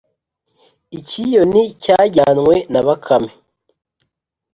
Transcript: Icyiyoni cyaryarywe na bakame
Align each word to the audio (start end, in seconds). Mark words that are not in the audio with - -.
Icyiyoni 0.99 1.63
cyaryarywe 1.83 2.55
na 2.71 2.81
bakame 2.87 3.31